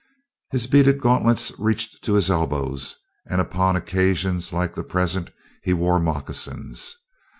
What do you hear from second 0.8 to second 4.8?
gauntlets reached to his elbow, and upon occasions like